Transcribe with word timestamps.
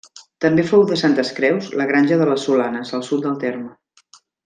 També 0.45 0.63
fou 0.69 0.85
de 0.91 0.97
Santes 1.01 1.29
Creus 1.41 1.69
la 1.83 1.87
granja 1.93 2.17
de 2.25 2.29
les 2.33 2.49
Solanes, 2.49 2.95
al 3.01 3.05
sud 3.11 3.25
del 3.29 3.37
terme. 3.47 4.23